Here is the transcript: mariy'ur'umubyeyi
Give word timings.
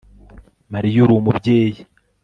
mariy'ur'umubyeyi 0.71 1.81